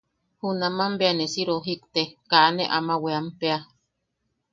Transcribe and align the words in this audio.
Junaman 0.39 0.93
bea 0.99 1.13
ne 1.17 1.25
si 1.33 1.41
rojikte, 1.49 2.01
kaa 2.29 2.49
ne 2.55 2.63
ama 2.77 2.95
weampea. 3.03 3.57